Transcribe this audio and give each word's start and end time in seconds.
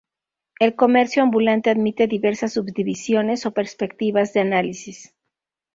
El 0.59 0.75
comercio 0.75 1.21
ambulante 1.21 1.69
admite 1.69 2.07
diversas 2.07 2.53
subdivisiones 2.53 3.45
o 3.45 3.53
perspectivas 3.53 4.33
de 4.33 4.39
análisis. 4.39 5.13